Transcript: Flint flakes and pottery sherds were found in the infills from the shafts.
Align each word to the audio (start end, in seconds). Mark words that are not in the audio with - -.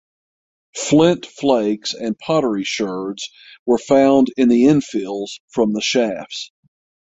Flint 0.75 1.27
flakes 1.27 1.93
and 1.93 2.17
pottery 2.17 2.63
sherds 2.63 3.29
were 3.67 3.77
found 3.77 4.29
in 4.35 4.49
the 4.49 4.63
infills 4.63 5.39
from 5.49 5.73
the 5.73 5.81
shafts. 5.81 6.49